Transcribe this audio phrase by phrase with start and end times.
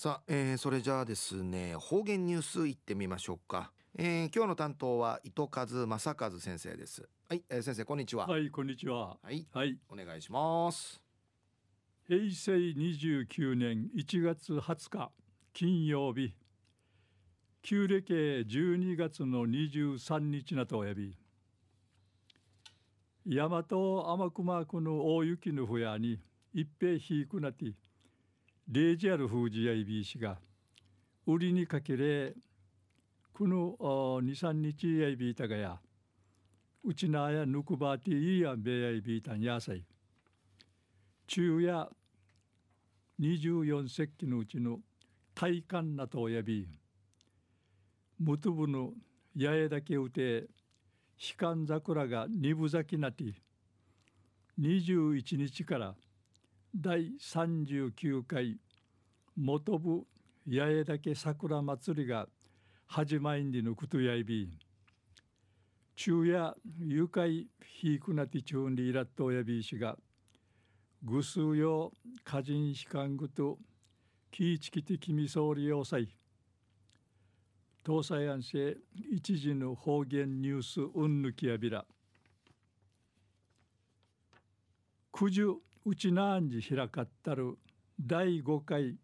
[0.00, 7.08] さあ、えー、それじゃあですね方言ニュースいってみましょうか、えー、今日の担当は糸数正和先生です。
[7.28, 8.28] はい、えー、先生こんにちは。
[8.28, 9.16] はいこんにちは。
[9.20, 11.02] はい、はい、お願いします。
[12.06, 15.10] 平成29年1月20日
[15.52, 16.32] 金曜日。
[17.62, 21.16] 旧暦12月の23日なとおやび。
[23.26, 26.20] 大和天熊区の大雪のふやに
[26.54, 27.74] 一平ひいくなて
[28.70, 30.36] レージアル封じやいびいしが
[31.26, 32.34] 売りにかけれ
[33.32, 33.74] この
[34.20, 35.78] 23日やいびいたがや
[36.84, 39.84] うちなやぬくばていいやべやいびいたんやさい。
[41.26, 41.88] 昼夜
[43.20, 44.80] 24節気のうちの
[45.34, 46.68] 体感なとおやび
[48.18, 48.92] むとぶの
[49.34, 50.44] 八重だけうて
[51.18, 53.24] 悲観桜が二分咲きなて
[54.60, 55.94] 21日から
[56.76, 58.58] 第39回
[59.34, 60.06] 元部
[60.46, 62.28] 八重岳桜祭りが
[62.86, 64.50] 始まりにのことやいび
[65.96, 69.96] 昼夜愉快ひいくなてちゅうんりいらっとやびしが
[71.02, 71.92] ぐすうよ
[72.26, 73.58] 歌人悲観ぐと
[74.30, 76.06] きいちきてきみそうり要塞
[77.84, 78.78] 東西安政
[79.10, 81.86] 一時の方言ニュースうんぬきやびら。
[85.10, 85.54] 九十
[85.90, 87.56] うちなんじ開かったる
[87.98, 88.96] 第5回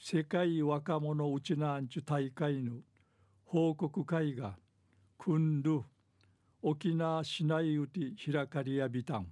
[0.00, 2.74] 世界若者うちなんちゅ大会の
[3.44, 4.54] 報告会が
[5.18, 5.80] くんる
[6.62, 9.26] 沖縄市内うて開かりやびたん。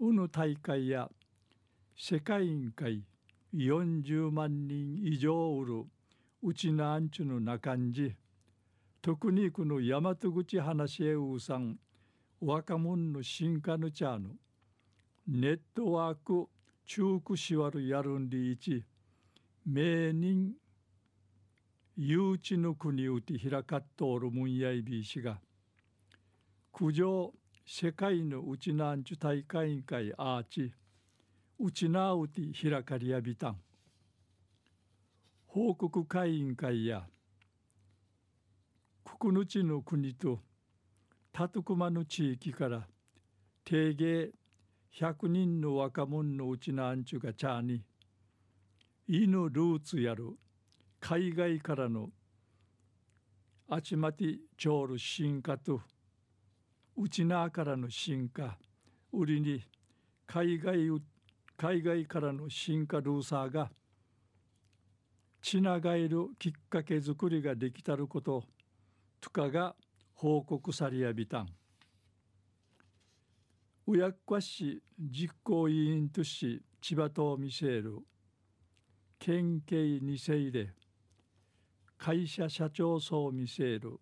[0.00, 1.08] うぬ大会や
[1.96, 3.04] 世界委員会
[3.54, 5.84] 40万人以上うる
[6.42, 8.16] うちなんちゅのなかんじ。
[9.00, 11.78] 特にこの大和口話へうさん
[12.40, 14.30] 若者の進化のチャーの
[15.30, 16.48] ネットワーク
[16.86, 18.82] 中区しわるやるんりいち
[19.66, 20.54] 名人
[21.98, 25.38] 誘致の国うて開かっとおるもんやいびいしが
[26.72, 27.34] 苦情
[27.66, 30.72] 世界のうちなんちゅ大会委員会アーチ
[31.60, 33.58] うちなうて開かりやびたん。
[35.46, 37.02] 報告会委員会や
[39.18, 40.38] 国ちの国と
[41.32, 42.86] たとくまの地域から
[43.66, 44.30] 定芸
[44.96, 47.82] 100人の若者のうちのアンチュがチャーに
[49.06, 50.36] イのルーツやる
[51.00, 52.10] 海外からの
[53.68, 55.80] あちまちちょうる進化と
[56.96, 58.58] うちなからの進化
[59.12, 59.62] 売りに
[60.26, 60.88] 海外
[61.56, 63.70] 海外からの進化ルーサーが
[65.40, 68.44] ちながえるきっかけ作りができたること
[69.20, 69.74] とかが
[70.14, 71.48] 報告されやびたん。
[73.90, 77.96] うやっかし実行委員とし千葉と見せる
[79.18, 80.68] 県警二世で
[81.96, 83.98] 会社社長層見せる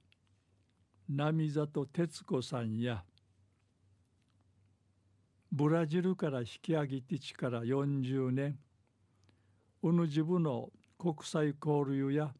[1.08, 3.04] 波里哲子さんや
[5.52, 8.58] ブラジルから引き上げてちから40年
[9.84, 10.68] うぬ自分の
[10.98, 12.34] 国際交流や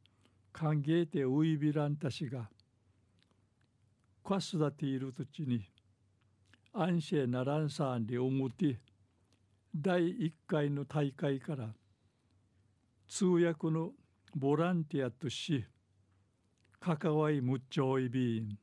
[0.53, 2.51] 歓迎てウイビランたしが
[4.25, 5.65] カスダティール土地に
[6.79, 8.79] 安シならんさんでおむて
[9.75, 11.71] 第1回の大会から
[13.09, 13.93] 通訳の
[14.35, 15.65] ボランティアとし
[16.79, 18.59] 関わりむっちょいびん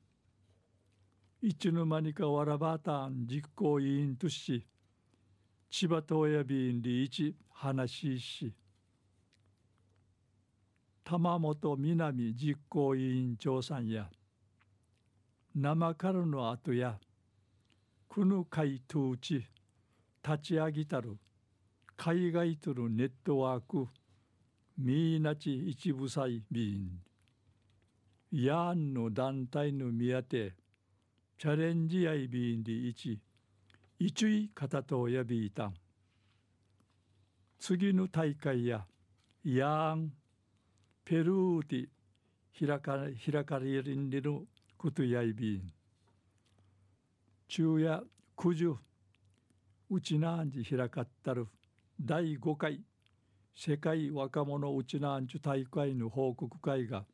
[1.42, 4.64] いつの間にかわらばたん実行委員とし
[5.72, 8.54] 千葉東やびんで一話しし
[11.04, 14.08] 玉本南実行委員長さんや
[15.56, 17.00] 生からの後や
[18.16, 19.44] この会統治
[20.24, 21.18] 立ち上げたる。
[21.98, 23.88] 海外とのネットワーク
[24.78, 26.92] みーなち一部祭便。
[28.32, 30.54] やんの団体の見当て
[31.40, 33.20] チャレンジやいびんで一
[33.98, 35.74] 一位方とやびいたん。
[37.60, 38.86] 次の大会や
[39.44, 40.14] やん
[41.04, 41.90] ペルーで
[42.64, 42.96] 開か
[43.26, 44.44] 開かれるんでの
[44.78, 45.74] ことやいびん。
[47.56, 48.04] 昼夜
[48.36, 48.76] 九十
[49.92, 51.48] うちなんじ開かったる
[52.02, 52.82] 第5回
[53.56, 57.06] 世界若者うちなんじ大会の報告会が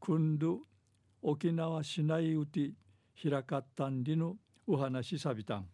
[0.00, 0.58] 訓る
[1.22, 2.72] 沖縄市内うて
[3.22, 4.34] 開かったんりの
[4.66, 5.68] お話さびたん。